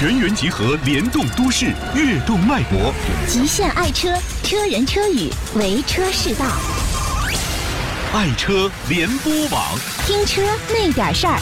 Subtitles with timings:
[0.00, 2.90] 全员集合，联动都市，跃动脉搏。
[3.26, 4.08] 极限爱车，
[4.42, 6.46] 车人车语，为车是道。
[8.14, 9.62] 爱车联播网，
[10.06, 10.40] 听车
[10.70, 11.38] 那点事儿。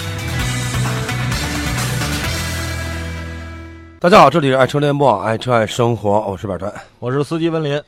[4.01, 6.75] 大家好，这里是爱车联播网，爱车爱生活，我是板川。
[6.99, 7.81] 我是司机文林。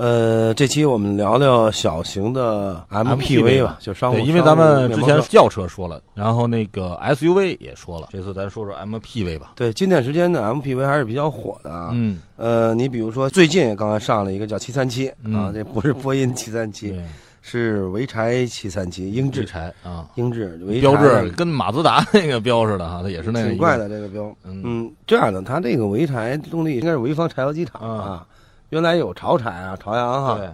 [0.00, 4.14] 呃，这期我们聊聊小型的 MPV 吧，就商务。
[4.14, 9.52] 对，因为咱们之前轿车说了，然后那个 SUV 也说了，这次咱说说 MPV 吧。
[9.56, 11.90] 对近段时间的 MPV 还是比较火的啊。
[11.92, 16.98] 嗯，呃，你比如说最近刚刚上了一个叫七三七嗯啊，这不是波音七三七，
[17.42, 23.86] 是潍柴七三七，英智智柴啊，英制潍柴标志跟马自达那个标似的哈，它 也是那个挺怪的。
[23.86, 24.34] 这个标。
[24.44, 28.26] 嗯嗯，这样的，它这个潍柴动力应该是潍坊柴油机厂嗯啊，
[28.70, 30.48] 原来有潮柴啊、朝阳哈，对，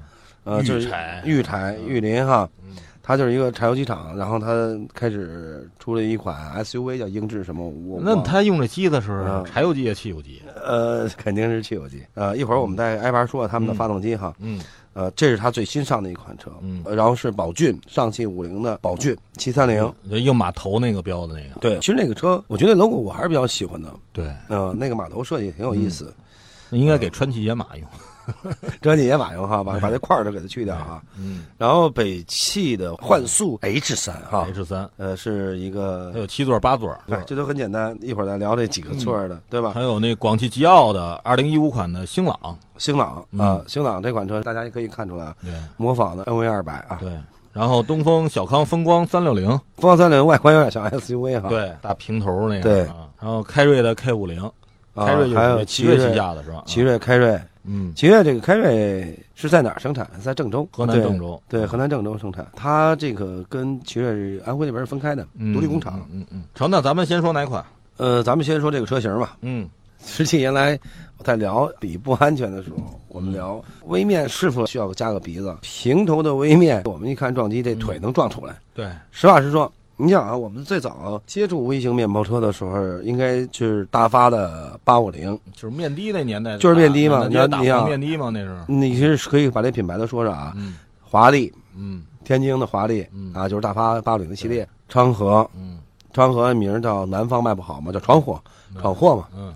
[0.44, 2.76] 呃，就是玉柴裕柴、裕林哈，嗯。
[3.08, 9.44] 它就是一个柴油机厂，然后它开始出了一款 SUV 叫英致什么，我那它用这机子是嗯。
[9.44, 10.42] 柴油机啊，汽油机？
[10.56, 13.76] 呃肯定是汽油机，呃，一会儿我们再挨盘说他们的嗯。
[13.76, 14.60] 发动机哈，嗯。
[14.92, 16.82] 呃，这是它最新上的一款车，嗯。
[16.84, 21.60] 呃然后是宝骏上汽五菱的宝骏七三零，就硬码头那个标的那个。
[21.60, 26.25] 对，其实那个车我觉得 logo 我还是比较喜欢的，对，嗯，那个码头设计挺有意思，那
[26.70, 27.86] 应该给川崎野马用。
[28.82, 36.92] 川崎野马用哈，把 把这块儿都给它去掉哈，嗯然后北汽的幻速 H 三哈，，H 三，呃，是一个它有七座八座。
[37.06, 39.80] 对，这都很简单，一会儿再聊这几个座的，对吧还？
[39.82, 42.36] 有那广汽吉奥的二零一五款的星朗。
[42.78, 47.10] 星朗嗯啊，星朗这款车大家也可以看出来啊，对模仿的 NV 二百啊，对，
[47.52, 49.46] 然后东风小康风光三六零。
[49.48, 52.62] 风光三六零外观有点像 SUV 哈，对，大平头那个。
[52.62, 54.50] 对啊，然后凯瑞的 K 五零，
[54.96, 56.62] 啊凯瑞还有奇瑞旗下的是吧？
[56.66, 60.08] 奇瑞、凯瑞，嗯，奇瑞这个凯瑞是在哪儿生产？
[60.20, 61.40] 在郑州，河南郑州。
[61.48, 62.46] 对，河南郑州生产。
[62.56, 66.00] 它这个跟奇瑞安徽那边是分开的，嗯独立工厂。
[66.10, 66.42] 嗯嗯嗯。
[66.54, 67.64] 成，那咱们先说哪款？
[67.98, 69.36] 呃，咱们先说这个车型吧。
[69.42, 69.68] 嗯
[70.04, 70.78] 实际原来
[71.18, 75.56] 我在聊比不安全的时候，我们聊微面是否需要加个鼻子？
[75.62, 78.54] 平头的微面，我们一看撞击，这腿能撞出来。
[78.72, 88.56] 对，实话实说，你想啊，我们最早接触微型面包车的时候，应该就是大发的八五零，就是面的那年代，就是面的嘛那你要打你要面的嘛，那时候。
[88.66, 90.76] 你是可以把这品牌都说说啊，嗯。
[91.02, 92.04] 华丽，嗯。
[92.24, 95.78] 天津的华丽嗯啊，就是大发八五零的系列，昌河，嗯。
[96.12, 98.42] 昌河名叫南方卖不好嘛，叫闯祸，
[98.80, 99.54] 闯祸嘛，嗯，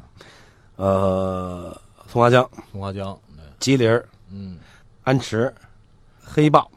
[0.76, 3.18] 呃，松花江、松花江，
[3.58, 3.90] 吉林、
[4.30, 4.58] 嗯，
[5.02, 5.52] 安驰、
[6.22, 6.70] 黑豹，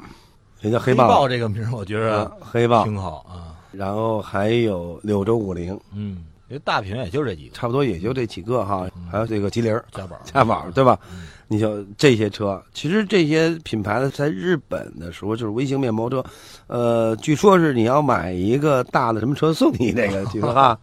[0.63, 3.53] 人家黑豹，黑豹这个名儿我觉啊着黑豹，挺好啊。
[3.74, 10.18] 然后还有柳州五菱，嗯，因为大品也就这几个，差不多也就这几个哈，还有这个吉林儿、家宝。
[10.23, 10.97] 嘉宝，对吧？
[11.12, 16.23] 嗯你就这些车，其实这些品牌的，在日本的时候就是微型面包车，
[16.66, 20.75] 呃，据说是你要买一个大的什么车送你那个， 据说哈，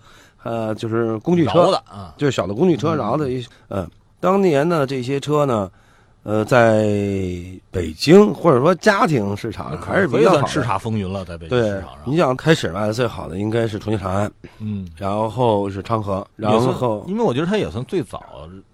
[0.44, 1.72] 呃，就是工具车。
[1.72, 2.14] 的，啊。
[2.16, 2.98] 就是小的工具车，嗯。
[2.98, 3.90] 然后的一，嗯，
[4.20, 5.68] 当年呢这些车呢，
[6.22, 6.84] 呃，在
[7.70, 12.20] 北京或者说家庭市场还是比较叱咤风云了，在北京市场上，你。
[12.20, 18.22] 想开始卖的最好的应该是重庆长安，嗯，然后是昌河，然后因为我觉得它也算最早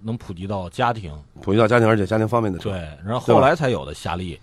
[0.03, 2.71] 能普及到家庭，普及到家庭，而且家庭方面的车。
[2.71, 4.37] 对，然后后来才有的夏利，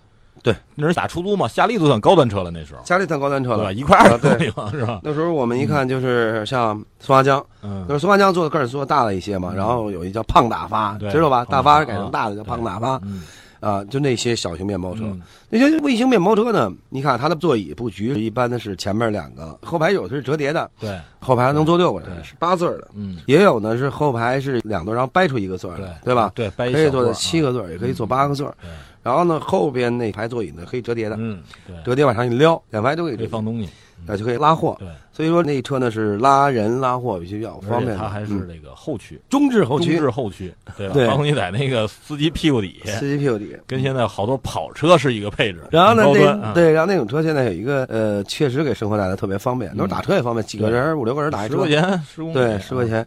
[0.44, 3.64] 对，那是打出租嘛，夏利都算高端车了，那时候，夏利算高端车对吧？
[3.64, 4.52] 了，一块二啊对是
[4.86, 5.00] 吧？
[5.02, 11.46] 那时候我们一看就是像松花江，嗯那，是松花江做的个儿做大了一些嘛，嗯然后有一叫胖大发，对知道吧？
[11.46, 13.24] 胖大发大发改成大的叫胖大发嗯，
[13.62, 15.04] 啊，就那些小型面包车。
[15.06, 15.22] 嗯
[15.56, 16.72] 那些微型面包车呢？
[16.90, 22.88] 你看它的座椅布局，一般的是前面两个，后排有的是折叠的，对，后排能坐六个人，对是八座儿的。
[22.96, 26.32] 嗯，也有呢是后排是两座，然后掰出一个座儿对来，对吧？
[26.34, 28.56] 对，掰一可以坐七个座儿，也可以坐八个座儿。
[28.60, 28.70] 对，
[29.04, 33.70] 然后呢，后边那排座椅呢可以折叠的，嗯，对，折叠往上一撩，两排都可以可以，放东西，
[34.06, 34.76] 那就可以拉货。
[34.80, 37.98] 对，所以说那车呢是拉人拉货比较方便。
[37.98, 39.98] 它还是那个后驱，中置后驱。
[39.98, 40.94] 中，置后驱，对吧？
[40.94, 41.08] 对。
[41.08, 43.58] 防你在那个司机屁股底下，司机屁股底下。
[43.68, 45.62] 跟现在好多跑车是一个配置。
[45.70, 46.04] 然后呢，
[46.42, 51.56] 那对，然后那种车现在有一个呃，确实给生活带来特别方便，那打车也方便，几个人五六个人打一车。
[51.56, 52.88] 十块，钱，十对，十块。
[52.88, 53.06] 钱。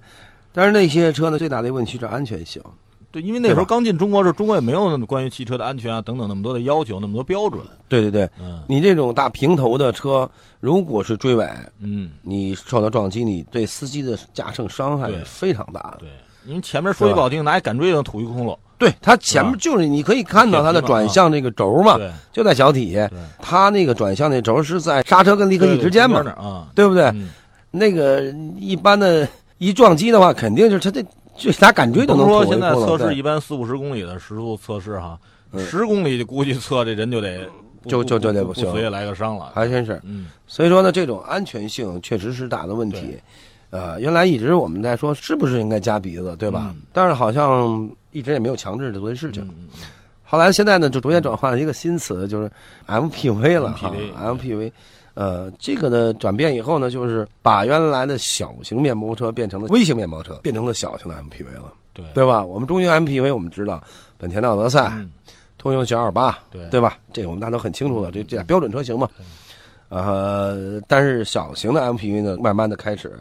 [0.53, 2.63] 但是那些车呢，最大的一个问题是安全性。
[3.11, 7.63] 对，因为那时候刚进中国时候，中国也没有那么关于汽车的安全啊等等那么多的要求，那么多标准。
[7.89, 10.29] 对对对，嗯你这种大平头的车，
[10.61, 11.49] 如果是追尾，
[11.81, 15.99] 嗯，你受到撞击，你对司机的驾乘伤害是非常大的。
[16.01, 16.09] 对，
[16.47, 18.57] 因为前面说句不好听，拿一杆锥就能吐一窟窿。
[18.79, 27.05] 对，它前面就是你可以看到它的转向这个轴嘛，对就在小体下，它那个转向那轴是在刹车跟离合器之间嘛啊，对不对？
[27.15, 27.31] 嗯
[27.73, 28.23] 那个
[28.59, 35.19] 一般的，一撞击的话，肯定就是它这就啥感觉都能说现在测试一般四五十公里的时速测试哈，
[35.53, 37.49] 嗯十公里估计测这人就得
[37.87, 39.53] 就就就得不不行不随来个伤了。
[39.55, 40.01] 还真是。
[40.05, 43.23] 嗯，所以说呢，这种安全性确实是大的问题对。
[43.71, 46.73] 呃，原来一直我们在说是不是应该加鼻子，对吧？
[46.75, 49.49] 嗯但是好像一直也没有强制做这事情。
[50.25, 52.51] 后来现在呢，就逐渐转换了一个新词，就是
[52.87, 54.73] MPV 了哈 MPV MPV，
[55.17, 62.45] 呃，这个呢转变以后呢，就是把原来的小型面包车变成了微型面包车，变成了小型的 MPV 了，对对吧？
[62.45, 63.83] 我们中型 MPV 我们知道，
[64.19, 65.11] 本田的奥德赛、嗯
[65.59, 66.99] 通用小二八，对对吧？
[67.13, 69.09] 这个我们大家都很清楚的，这这标准车型嘛。
[69.89, 73.19] 呃，但是小型的 MPV 呢，慢慢的开始，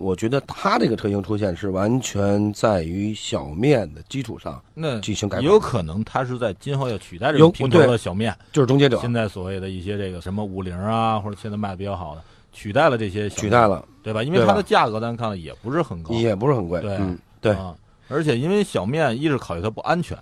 [0.00, 14.22] 我觉得它这个车型出现是完全在于小面的基础上那进行改有可能它是在今后要取代这有种平头的小面，就是终结者现在所谓的一些这个什么五菱啊，或者现在卖的比较好的，取代了这些小取代，了，对吧？
[14.22, 17.76] 因为它的价格咱看了也不是很高，也不是很贵，对嗯，对，啊，
[18.08, 20.16] 而且因为小面一是考虑它不安全，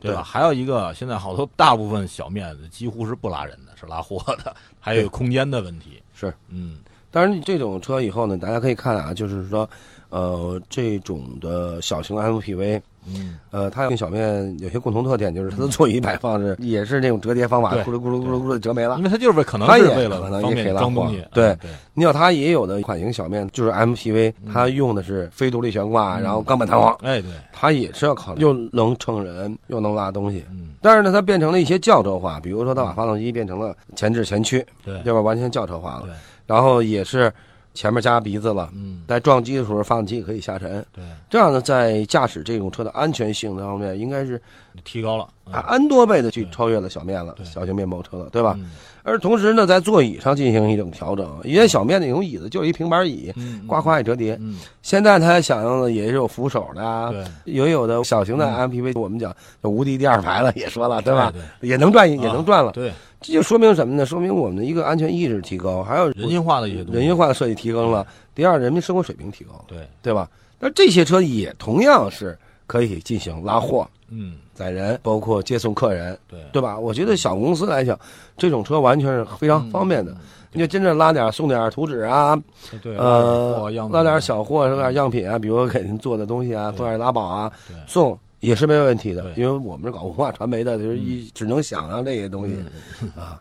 [0.00, 0.22] 对吧？
[0.22, 6.00] 还有一个，现在好多大部分小面几乎是不拉人的，是拉货的，还有空间的问题。
[6.14, 6.32] 是。
[6.48, 6.78] 嗯，
[7.10, 9.68] 当然，这种车以后呢，大家可以看啊，就是说，
[10.10, 18.96] 呃，这种的小型 MPV，嗯，呃，它跟小面有些共同特点，就是它的座椅摆放是也是那种折叠方法，咕噜咕噜咕噜咕噜折没了。
[18.98, 19.04] 因。
[19.04, 21.24] 为它就是为可能它也是为了可能方便也可以拉货装东西。
[21.32, 21.56] 对
[21.94, 26.22] 你有它也有的款型小面，就是 MPV，它用的是非独立悬挂，嗯。
[26.22, 30.44] 然后钢板弹簧，哎对，它也是要考虑又能乘人又能拉东西。
[30.50, 30.74] 嗯。
[30.82, 35.00] 但是呢，它变成了一些轿车化，比如说它把发动机变成了前置前驱，对。
[35.02, 35.20] 对吧？
[35.22, 36.08] 完全轿车化了。
[36.48, 37.32] 对，然后也是
[37.74, 40.84] 前面加鼻子了，嗯在撞击的时候发动机也可以下沉。
[40.92, 44.40] 对，这样呢，在驾驶这种车的安全性方面，应该是
[44.84, 45.26] 提高了。
[45.46, 48.54] 嗯啊 N 多倍的去超越了小面了，小型面包车了，对吧？
[48.58, 48.70] 嗯
[49.04, 51.26] 而同时呢，在座椅上进行一种调整。
[51.42, 54.36] 以前小面那种椅子就是一平板椅，嗯，呱呱一折叠。
[54.38, 61.32] 嗯，现在它想用的也是有扶手的啊，对，也有的小型的嗯 MPV，我们讲叫无敌第二排了，也说了，对吧？
[61.58, 62.72] 对，也能转，也啊能转了。
[62.72, 62.92] 对，
[63.22, 64.04] 这就说明什么呢？
[64.04, 66.84] 说明我们的一个安全意识提高，还有人性化的一些。
[66.92, 68.06] 人性化的设计提高了。
[68.34, 70.28] 第二，人民生活水平提高了，对，对吧？
[70.60, 72.36] 那这些车也同样是
[72.66, 76.76] 可以进行拉货、嗯，载人，包括接送客人，对，对吧？
[76.76, 77.96] 我觉得小公司来讲，
[78.36, 80.12] 这种车完全是非常方便的。
[80.50, 82.36] 你就真正拉点送点图纸啊，
[82.82, 89.24] 对，呃，拉点小货，送点样品啊，比如给您做的东西啊，对送点拉宝啊对，送也是没有问题的。
[89.36, 92.56] 因为我们是搞文化传媒的，就是一只能想啊这些东西，
[93.02, 93.38] 嗯啊，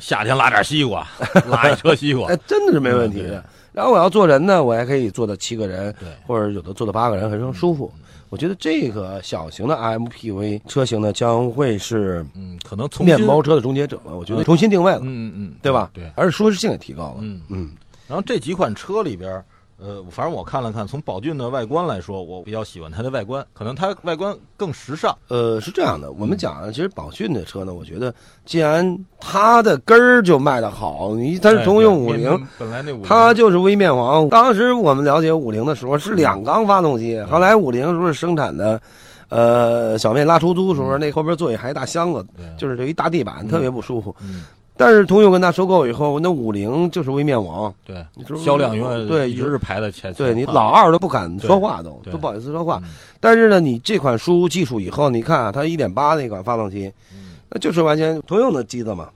[0.00, 1.06] 夏天拉点西瓜，
[1.48, 3.42] 拉一车西瓜 哎，，真的是没问题的。
[3.72, 7.90] 然后我要坐人呢，我还可以坐到七个人，对，或者有的坐到八个人，很舒服。
[8.32, 14.16] 我觉得这个小型的 MPV 车型呢，将会是嗯，可能从面包车的终结者了。
[14.16, 15.90] 我觉得重新定位了，嗯嗯嗯，对吧？
[15.92, 17.16] 对，而且舒适性也提高了。
[17.20, 17.70] 嗯嗯，
[18.08, 19.44] 然后这几款车里边儿，
[19.84, 25.12] 呃，反正我看了看，从宝骏的外观来说，我比较喜欢它的外观，可能它外观更时尚。
[25.26, 28.14] 呃，是这样的，我们讲啊，其实宝骏的车呢，我觉得
[28.44, 34.28] 既然它的根儿就卖得好，你它是通用五菱，哎本来那五菱它就是微面王。
[34.28, 38.80] 当时我们了解五菱的时候是两缸发动机，后来五菱时候生产的，
[39.30, 42.24] 呃，小面拉出租的时候，那后边座椅还一大箱子，
[42.56, 44.14] 就是这一大地板，特别不舒服。
[44.72, 48.04] 嗯，但是通用跟它收购以后，那五菱就是微面王，对
[48.42, 50.12] 销量永远对一直是排在前。
[50.14, 52.80] 对你老二都不敢说话，都对都不好意思说话。
[52.84, 52.90] 嗯
[53.20, 59.08] 但是呢，你这款输入技术以后，你看啊，它一点八那款发动机，嗯那就是完全通用的机子嘛，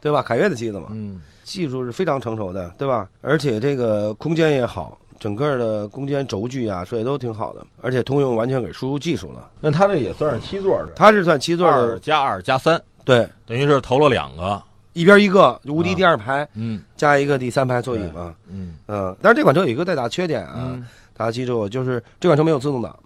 [0.00, 0.22] 对吧？
[0.22, 3.08] 凯越的机子嘛，嗯技术是非常成熟的，对吧？
[3.20, 7.66] 而且这个空间也好，整个的空间轴距啊，这也都挺好的。
[7.80, 14.62] 而且通用完全给输入技术了，那它这也算是七座的，它是算七座二的，加二加三，对，等于是投了两个。
[14.92, 19.16] 一边一个无敌第二排、嗯加一个第三排座椅嘛，嗯嗯。
[19.20, 22.96] 但是这款车有一个最大缺点啊，嗯，大家记住，就是这款车没有自动挡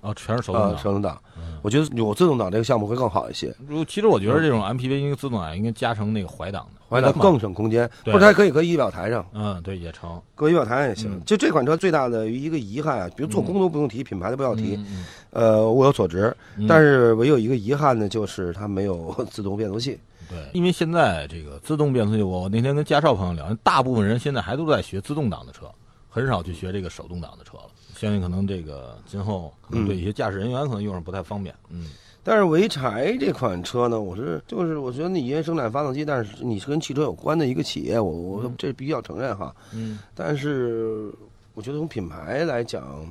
[0.00, 0.78] 哦，全是手啊动，挡。
[0.82, 1.20] 手动挡。
[1.36, 10.20] 嗯我觉得有自动挡这个项目会更好一些，如其实我觉得这种 MPV 应该自动挡应该加成那个怀挡的，怀挡更省空间，或者还可以搁仪表台上，嗯对也成。
[10.34, 11.22] 搁仪表台上也行嗯。
[11.24, 16.36] 就这款车最大的一个遗憾啊，比如做工都不用提，品牌都不要提，嗯呃，物有所值。
[16.58, 19.98] 嗯但是唯有一个遗憾呢，就是它没有 自动变速器。
[20.28, 25.70] 对，因为现在这个自动变速器，我那天跟驾校朋友聊，大部分人现在还都在学自动挡的车，
[26.08, 27.64] 很少去学这个手动挡的车了。
[27.96, 31.54] 相信可能这个今后可能对一些驾驶人员可能用上不太方便。
[31.68, 31.86] 嗯
[32.26, 39.54] 但是潍柴这款车呢，我是就是我觉得你因为生产发动机，但是你是跟汽车有关的一个企业，我我这必须要承认哈。
[39.74, 41.12] 嗯，但是
[41.52, 43.06] 我觉得从品牌来讲，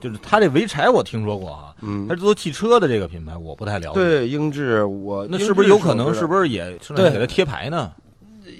[0.00, 7.92] 就是它这潍柴我听说过啊，嗯它，是做汽车的这个品牌我不太了解。，对英致，我那是不是有可能是不是也生产对给它贴牌呢？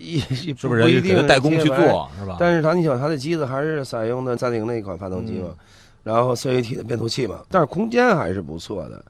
[0.00, 2.36] 也是是不是人家给它代工去做是吧？
[2.38, 5.56] 但是它你想，它的机子还是采用的三菱那一款发动机嘛，嗯
[6.04, 9.04] 然后 CVT 的变速器嘛，但是空间还是不错的。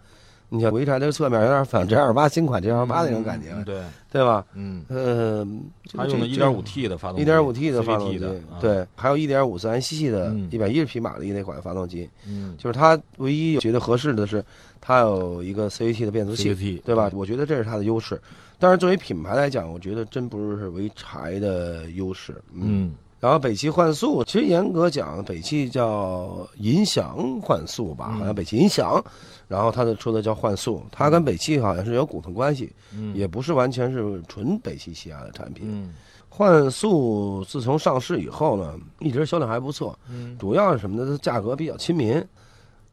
[0.49, 4.45] 你像潍柴这个侧面有点仿 G 二八新款 G 二八那种感觉，嗯对，对吧？
[4.55, 5.47] 嗯，呃，
[5.95, 8.19] 它用的一点五 T 的发动机，一点五 T 的发动机
[8.61, 14.43] 对，还有一点五自然吸气的嗯一百一十匹马力那款发动机，嗯，就是它唯一觉得合适的是，
[14.81, 17.11] 它有一个 CVT 的变速器对吧？
[17.15, 18.21] 我觉得这是它的优势。
[18.59, 22.35] 但是作为品牌来讲，我觉得真不是潍柴的优势。
[22.53, 28.19] 嗯然后北汽幻速，其实严格讲，北汽叫银翔幻速吧，嗯。
[28.19, 29.03] 好像北汽银翔，
[29.49, 35.67] 然后它的车子叫幻速，它跟北汽好像是有股份关系，嗯，也不是完全是纯北汽旗下的产品。
[35.69, 35.93] 嗯。
[36.31, 41.05] 幻速自从上市以后呢，一直销量还不错，嗯，主要是什么呢？
[41.11, 42.25] 它价格比较亲民，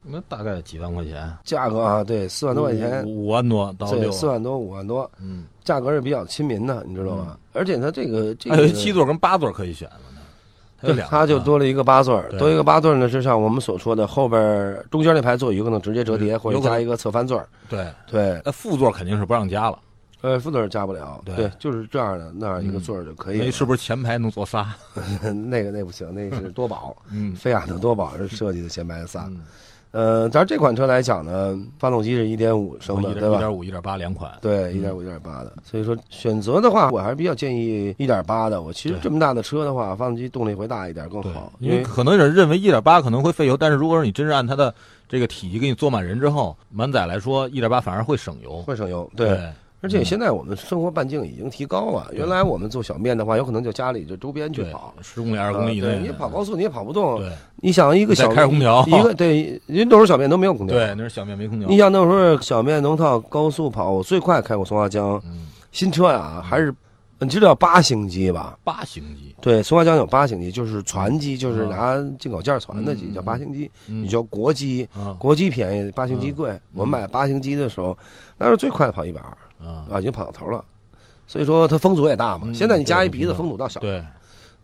[0.01, 7.37] 那大概几万块钱，价格啊，对，四万多块钱，五五万多到对，六四，万多五万多，嗯，价格是比较亲民的，你知道吗？
[7.53, 9.87] 而且它这个这七座跟八座可以选
[11.09, 17.47] 它就多了一个八座儿，多一个八座儿呢，就像我们所说的后边中间那排座椅有可能直接折叠，或者加一个侧翻座儿。
[17.69, 19.79] 对，对，那副座肯定是不让加了，
[20.21, 23.45] 呃，副座儿加不了，对对，就是这样的那样一个座儿就可以了。
[23.45, 24.73] 那是不是前排能坐仨？
[25.21, 29.29] 那个那不行，那是多宝，嗯菲亚特多宝是设计的前排仨。
[29.95, 33.35] 嗯，呃，咱这款车来讲呢，发动机是一点五升的，对吧？
[33.35, 38.61] 一点五、一点八两款，对，一点五、一点八的，所以说选择的话，我还是比较建议一点八的。
[38.61, 44.73] 我其实这么大的车的话，发动机动力会大一点更好，，因为可能有人认为一点八可能会费油，但是如果说你真是按它的
[45.07, 48.61] 这个体积给你坐满人之后，满载来说，一点八反而会省油。
[48.63, 49.09] 会省油。
[49.15, 49.53] 对对，，
[49.85, 57.19] 而且现在我们生活半径已经提高了，原来我们做小面的话，有可能就家里就周边去对跑。，十公里、二十公里以内，呃对你跑高速你也跑不动。
[57.19, 60.75] 对你想一个小开空调一个对，因为那时候小面都没有空调。
[60.75, 61.77] 对，那时候小面没空调你。
[61.77, 66.73] 想那时候小面能到高速跑，我最快开过松花江嗯，新车呀，还是
[67.19, 68.57] 你知道八星机吧？
[68.63, 73.69] 八星机，对，松花江有八星机，就是船机，就是啊拿进口件船的机，嗯叫八星机。
[73.87, 76.59] 嗯你叫国机，啊国机便宜，八星机贵。
[76.73, 77.97] 我们买八星机的时候，
[78.37, 80.63] 那时候最快跑一百二啊，啊，已经跑到头了。
[81.27, 82.43] 所以说它风阻也大嘛。
[82.45, 83.79] 嗯现在你加一鼻子，风阻倒小。
[83.79, 84.03] 对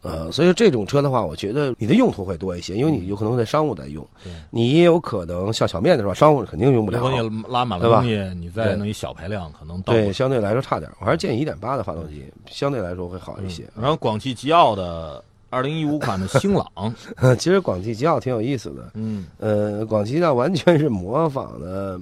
[0.03, 4.03] 呃，所以这种车的话，我觉得你的用途会多一些，因为你有可能在商务在用，
[4.50, 7.22] 你也有可能像小面的时候，商务肯定用不了如果。
[7.22, 10.89] 你拉满了东西，你再对弄一小排量，可能到对，相对来说差点。
[11.00, 13.63] 我还是建议一点八的发动机，相对来说会好一些。
[13.79, 16.65] 然后广汽吉奥的二零一五款的星朗，
[17.38, 22.00] 其实广汽吉奥挺有意思的，嗯，呃，广汽吉奥完全是模仿的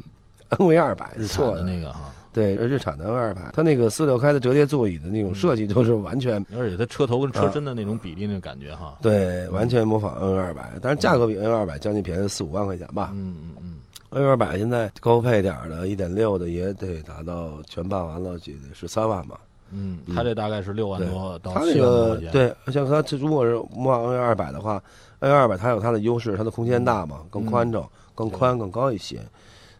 [0.51, 1.99] NV 二百做的那个哈，
[2.31, 13.11] 对日产的 NV 二百，它那个四六开的折叠座椅的那种设计都是完全而且它车头跟车身的那种比例那种感觉哈，对，完全模仿 N 二百，但是价格比 N 二百将近便宜四五万块钱吧。
[13.13, 13.75] 嗯嗯嗯
[14.11, 19.39] ，N 二百现在高配点儿的一点六的也得达到全办完了也得十三万吧。
[19.71, 24.81] 嗯，它这大概是六万多到七万多块钱，，个对，像它这如果是模仿 N 二百的话
[25.19, 29.19] ，N 二百它有它的优势，它的空间大嘛，更宽敞、更宽、更高一些。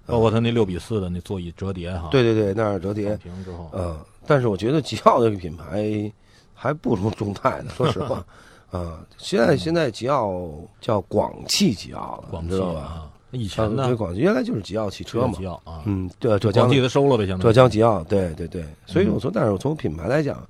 [0.10, 6.12] 包括它那六比四的那座椅折叠哈，对对对，那儿折叠放，平之后，嗯，但是我觉得吉奥这个品牌
[6.54, 8.26] 还不如众泰呢，说实话。
[8.72, 10.48] 啊，现在现在吉奥
[10.80, 12.82] 叫广汽吉奥了，广知道吧？
[12.82, 15.44] 啊，以啊前呢对，广汽原来就是吉奥汽车嘛吉。
[15.48, 18.64] 奥啊，嗯，对，浙江广汽的收了呗，相当于浙江吉奥，对对对。
[18.86, 20.48] 所以嗯我说，但是我从品牌来讲，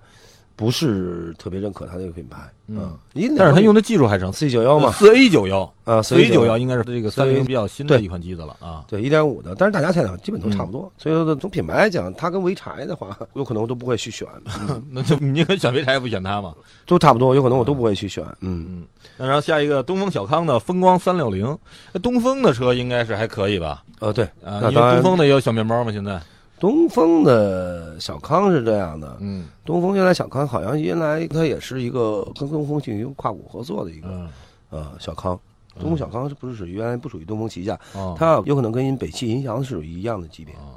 [0.60, 2.38] 不是特别认可它这个品牌。
[2.68, 8.84] 嗯，因但是它用的技术还成四 G 九幺嘛，四 A 九幺，啊，四 A 九幺幺，应该是这个三菱比较新的一款机子了啊。
[8.90, 10.92] 对，一点五的，但是大家现在基本都差不嗯多。
[10.98, 14.28] 所以说，从品牌来讲，它跟潍柴的话，有可能我都不会去选，
[14.68, 16.54] 嗯那就你可选潍柴不选它嘛？
[16.86, 18.22] 都差不多，有可能我都不会去选。
[18.42, 18.84] 嗯，嗯，
[19.16, 21.58] 那然后下一个东风小康的风光三六零，
[21.94, 23.82] 那东风的车应该是还可以吧？
[24.00, 26.22] 呃，对，啊，因为东风的也有小面包嘛，现在。
[26.60, 29.48] 东风的小康是这样的，嗯。
[29.66, 34.30] 东风原来小康好像原来它也是一个跟东风进行跨股合作的一个嗯。
[34.70, 35.40] 呃小康。
[35.80, 37.80] 东风小康是不是属于原来不属于东风旗下？
[37.94, 40.54] 哦，它有可能跟北汽银翔是属于一样的级别。
[40.56, 40.76] 哦，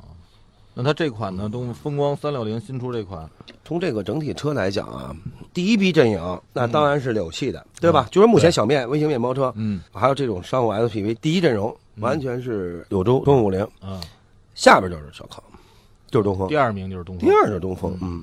[0.75, 3.29] 那它这款呢，东风光三六零新出这款，
[3.65, 5.17] 从这个整体车来讲啊，
[5.53, 8.07] 第一批阵营那当然是柳汽的，对吧？
[8.13, 9.81] 就是目前小面微型面包车，嗯。
[9.93, 14.01] 还有这种商务 SUV，第一阵容完全是柳州东五菱，啊，
[14.55, 15.43] 下边就是小康，
[16.13, 18.23] 就是东风第，二名就是东风，第二就是东风，嗯，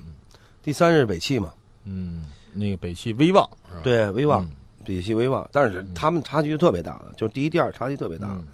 [0.62, 1.52] 第三是北汽嘛，
[1.84, 3.46] 嗯，那个北汽威旺？
[3.82, 4.50] 对，威旺嗯，
[4.86, 8.46] 北汽威旺，但是他们差距特别大的，就是第一、第二差距特别大嗯。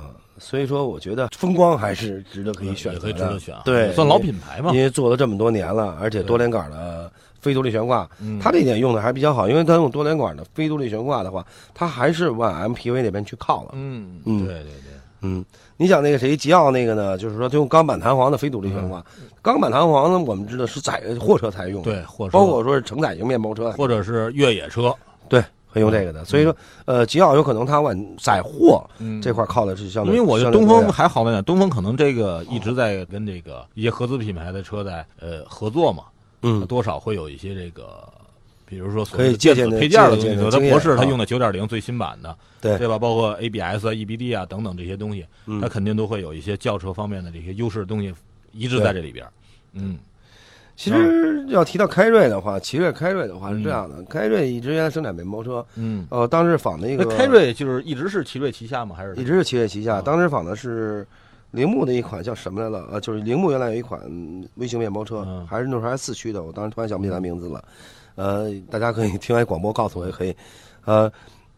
[0.00, 4.78] 啊，所以说我觉得风光还是值得可以选择的，可以值得选啊，对，算老品牌嘛因。
[4.80, 8.38] 为做了这么多年了，而且多连杆的非独立悬挂，嗯。
[8.38, 13.70] 它这一点用的还比较好，因为它用多连杆的非独立悬挂的话，它还是往 MPV 那边去靠了。
[13.74, 15.44] 嗯，嗯对对对，嗯，
[15.82, 19.04] 你想那个谁，吉奥那个呢，就是说它用钢板弹簧的非独立悬挂，
[19.42, 24.94] 钢板弹簧呢，我们知道是载货车才用，对，货车包括说是承载型面包车，或者是越野车，
[25.28, 26.24] 对，会用这个的。
[26.24, 36.04] 所以说，呃，吉奥有可能它往载货嗯这块靠的是相对，因为我觉得东风还好那点，东风可能这个一直在跟这个一些合资品牌的车在呃合作嘛，
[36.42, 38.08] 嗯多少会有一些这个，
[38.72, 42.98] 比如说所可以借鉴的配件的东西，它的博士它用的九点零最新版的，对对吧？
[42.98, 48.14] 包括 ABS 啊、EBD 啊等等这些东西，嗯它肯定都会有一些轿车方面的这些优势的东西
[48.52, 49.26] 移植在这里边。
[49.74, 49.98] 嗯
[50.74, 58.96] 其实要提到开瑞的话，奇瑞开瑞的话是这样嗯的，开瑞一直原来生产面包车，嗯，呃，当时仿的一个那开瑞就是一直是奇瑞旗下吗？
[58.96, 61.06] 还是一直是奇瑞旗下，啊当时仿的是
[61.50, 62.88] 铃木的一款叫什么来了？
[62.90, 64.00] 呃，就是铃木原来有一款
[64.54, 67.62] 微型面包车，嗯还是那时候还是四驱的，我当时突然想不起来名字了。
[68.14, 70.34] 呃，大家可以听完广播告诉我也可以。
[70.84, 71.10] 呃，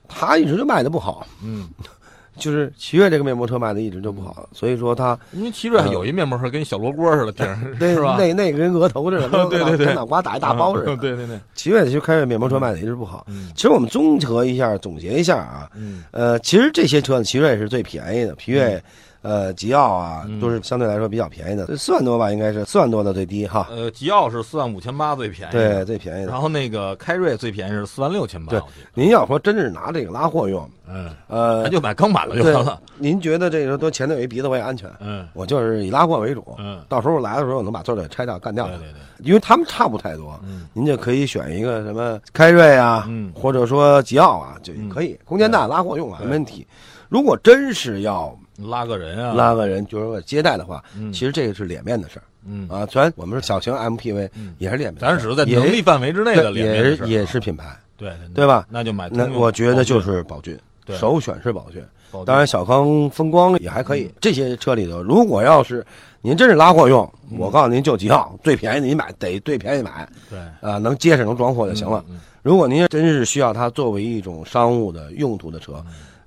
[0.08, 1.68] 他一直就卖的不好，嗯，
[2.36, 8.16] 就是奇瑞这个面包车卖的一直就不好，所以说他因为奇瑞还有一面包车跟小罗锅似的，顶上那是吧？
[8.18, 10.92] 那那个跟额头似的，跟 对对对跟脑瓜打一大包似的。
[10.94, 13.24] 嗯对对对，奇瑞其实开瑞面包车卖的一直不好。
[13.28, 18.82] 嗯其实我们综合一下，总结一下啊，嗯呃，其实这些车呢，奇瑞是最便宜的，奇瑞、
[19.24, 20.38] 呃，吉奥啊，嗯。
[20.38, 26.30] 都是相对来说比较便宜的，四万多吧，应该是四万多的最低哈，呃，吉奥是四万五千八最便宜，对，，最便宜的。
[26.30, 26.40] 然。
[26.40, 28.60] 后那个开瑞最便宜是四万六千八，对
[28.92, 35.26] 您要说真是拿这个拉货用，嗯，呃咱，就买钢板了就对完了，，您觉得这个都前头有一鼻子我也安全，嗯。
[35.32, 40.66] 我就是以拉货为主，嗯，到时候来的时候我能把座给拆掉干掉，对对对，因为他们差不太多，嗯。
[40.74, 43.32] 您就可以选一个什么开瑞啊，嗯。
[43.34, 44.90] 或者说吉奥啊，就嗯。
[44.90, 46.66] 可以，空间大，拉货用啊，没问题。
[47.08, 51.12] 如果真是要拉个人啊，拉个人，就是说接待的话，嗯。
[51.12, 52.22] 其实这个是脸面的事儿。
[52.46, 52.86] 嗯，啊。
[52.90, 54.54] 虽然我们是小型 MPV，嗯。
[54.58, 58.66] 也是脸面咱只是在能力范围之内的也是也是啊品牌，对对吧？
[58.70, 60.58] 那就买那我觉得就是宝骏，
[60.88, 61.82] 首选是宝骏。
[62.24, 64.04] 当然，小康风光也还可以。
[64.04, 64.12] 嗯。
[64.20, 65.84] 这些车里头，如果要是
[66.22, 67.38] 您真是拉货用，嗯。
[67.38, 70.08] 我告诉您就吉奥最便宜的，你买得最便宜买。
[70.30, 70.38] 对。
[70.60, 72.04] 啊，能结实能装货就行了。
[72.42, 75.82] 如果您真是需要它作为一种商务的用途的车，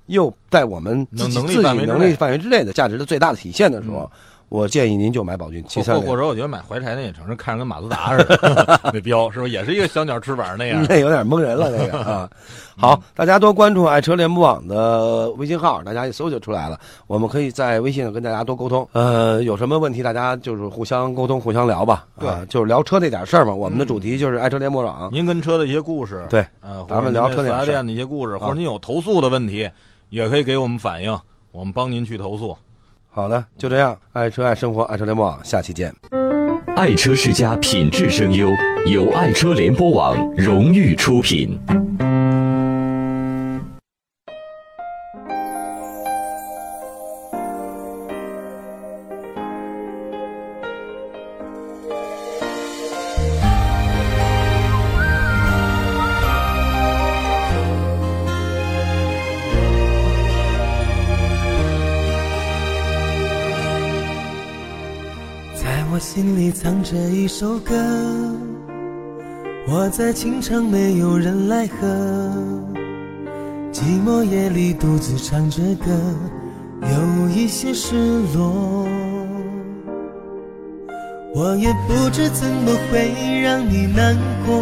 [0.08, 4.10] 又在我们自己能能力自己范围之内能力范围之内的价值的最大的体现的时候，
[4.50, 6.16] 我建议您就买宝骏七三零或。
[6.16, 10.84] 者我觉得买怀柴那也成，看着跟马自达似的那标，是不是也是一个小鸟翅膀那样？
[10.88, 12.30] 那有点蒙人了，那个啊。
[12.80, 16.80] 好，大家多关注爱车联播网的微信号，大家一搜就出来了。
[17.08, 18.88] 我们可以在微信上跟大家多沟通。
[18.94, 22.06] 呃，有什么问题大家就是互相沟通、互相聊吧。
[22.20, 23.54] 对啊，就是聊车那点事儿嘛。
[23.54, 25.10] 我们的主题就是爱车联播网。
[25.12, 29.68] 您跟车的一些故事，对，呃，咱们聊车四点事儿店的一些故事，啊或者您有投诉的问题，
[30.10, 31.20] 也可以给我们反映，
[31.52, 32.58] 我们帮您去投诉。
[33.10, 35.94] 好的，就这样，爱车爱生活，爱车联播网，下期见。
[36.76, 38.50] 爱车世家品质声优，
[38.86, 41.60] 由爱车联播网荣誉出品。
[66.68, 67.74] 唱着一首歌，
[69.70, 71.88] 我在清唱，没有人来和。
[73.72, 75.90] 寂寞夜里独自唱着歌，
[76.82, 77.96] 有一些失
[78.36, 78.86] 落。
[81.34, 84.14] 我也不知怎么会让你难
[84.46, 84.62] 过，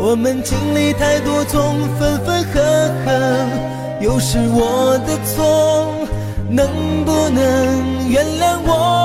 [0.00, 2.60] 我们经历太多总分分合
[3.04, 3.46] 合，
[4.00, 5.86] 又是我的错，
[6.50, 6.66] 能
[7.04, 9.01] 不能原谅我？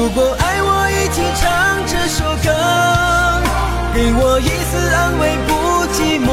[0.00, 2.48] 如果爱我，一起唱这首歌，
[3.92, 5.52] 给我一丝安慰，不
[5.92, 6.26] 寂寞。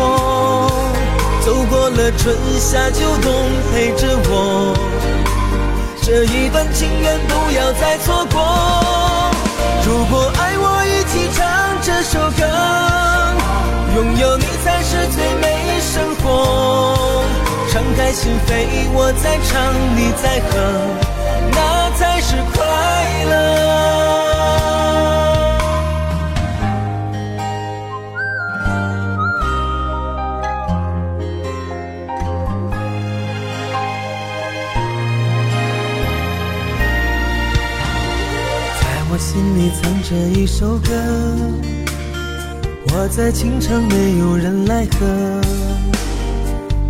[1.46, 3.30] 走过了春夏秋冬，
[3.74, 4.74] 陪着我，
[6.02, 8.40] 这一段情缘不要再错过。
[9.86, 11.46] 如果爱我，一起唱
[11.82, 12.48] 这首歌，
[13.98, 17.26] 拥有你才是最美生活。
[17.70, 20.56] 敞开心扉，我在唱，你在和，
[21.52, 22.64] 那才是快
[23.26, 23.36] 乐。
[38.80, 40.92] 在我心里藏着一首歌，
[42.94, 45.42] 我在清唱，没有人来和。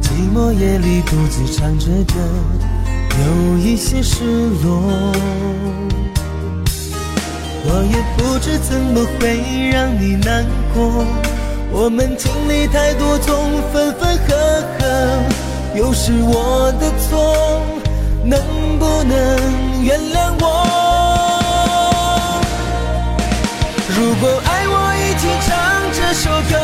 [0.02, 2.16] 寂寞夜里独自唱着歌，
[3.26, 4.24] 有一些失
[4.64, 5.12] 落。
[7.70, 11.06] 我也不知怎么会让你难过，
[11.72, 14.36] 我们经历太多种分分合
[14.80, 14.86] 合，
[15.76, 17.62] 又是我的错，
[18.24, 18.40] 能
[18.80, 19.18] 不能
[19.84, 20.46] 原谅我？
[23.90, 25.52] 如果爱我，一起唱
[25.92, 26.56] 这首歌，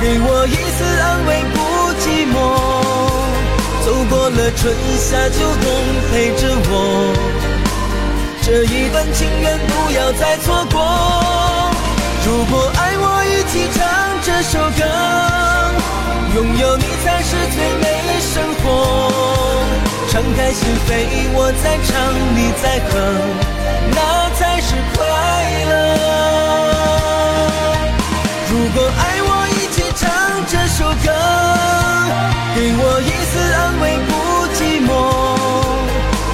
[0.00, 1.56] 给我一丝安慰，不
[2.00, 2.87] 寂寞。
[4.08, 5.70] 过了春夏秋冬，
[6.10, 6.72] 陪着我。
[8.42, 10.80] 这一段情缘不要再错过。
[12.24, 13.78] 如果爱我，一起唱
[14.22, 14.82] 这首歌。
[16.34, 17.86] 拥有你才是最美
[18.20, 18.64] 生活。
[20.10, 20.90] 敞开心扉，
[21.34, 21.92] 我在唱，
[22.36, 22.92] 你在哼，
[23.90, 23.98] 那
[24.36, 24.98] 才是快
[25.70, 25.72] 乐。
[28.50, 30.06] 如果爱我，一起唱
[30.46, 31.06] 这首歌，
[32.54, 34.10] 给我一丝安慰，不
[34.56, 34.90] 寂寞。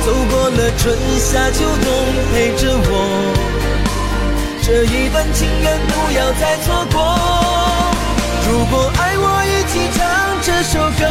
[0.04, 0.82] 走过了春
[1.18, 1.86] 夏秋冬，
[2.32, 2.92] 陪着我。
[4.62, 6.96] 这一段情缘不要再错过。
[8.46, 10.00] 如果爱我，一起唱
[10.42, 11.02] 这首歌。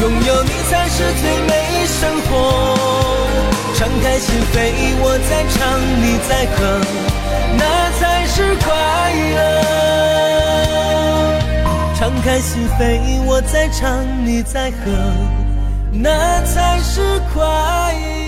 [0.00, 1.52] 拥有你才是最美
[1.86, 2.30] 生活。
[3.74, 4.56] 敞开心扉，
[5.02, 5.58] 我在唱，
[6.00, 6.58] 你在哼，
[7.58, 7.62] 那
[7.98, 8.68] 才是快
[9.36, 10.19] 乐。
[12.20, 14.76] 敞开心扉，我在唱，你在和，
[15.90, 17.42] 那才是快
[17.94, 18.19] 乐。